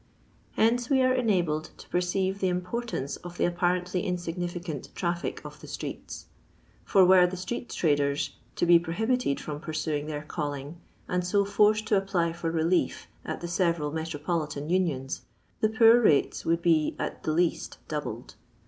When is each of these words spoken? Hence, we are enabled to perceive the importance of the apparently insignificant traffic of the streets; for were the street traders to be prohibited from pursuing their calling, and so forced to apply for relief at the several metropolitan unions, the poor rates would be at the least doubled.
Hence, 0.53 0.89
we 0.89 1.03
are 1.03 1.13
enabled 1.13 1.65
to 1.77 1.87
perceive 1.87 2.39
the 2.39 2.47
importance 2.47 3.17
of 3.17 3.37
the 3.37 3.45
apparently 3.45 4.01
insignificant 4.03 4.89
traffic 4.95 5.45
of 5.45 5.59
the 5.59 5.67
streets; 5.67 6.25
for 6.83 7.05
were 7.05 7.27
the 7.27 7.37
street 7.37 7.69
traders 7.69 8.35
to 8.55 8.65
be 8.65 8.79
prohibited 8.79 9.39
from 9.39 9.59
pursuing 9.59 10.07
their 10.07 10.23
calling, 10.23 10.77
and 11.07 11.23
so 11.23 11.45
forced 11.45 11.85
to 11.89 11.97
apply 11.97 12.33
for 12.33 12.49
relief 12.49 13.05
at 13.23 13.41
the 13.41 13.47
several 13.47 13.91
metropolitan 13.91 14.71
unions, 14.71 15.21
the 15.59 15.69
poor 15.69 16.01
rates 16.01 16.45
would 16.45 16.63
be 16.63 16.95
at 16.97 17.21
the 17.21 17.31
least 17.31 17.77
doubled. 17.87 18.33